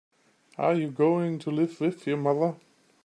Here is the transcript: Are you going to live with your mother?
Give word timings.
Are 0.57 0.73
you 0.73 0.89
going 0.89 1.37
to 1.37 1.51
live 1.51 1.79
with 1.79 2.07
your 2.07 2.17
mother? 2.17 2.55